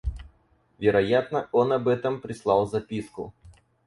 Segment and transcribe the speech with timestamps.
[0.79, 3.35] Вероятно, он об этом прислал записку.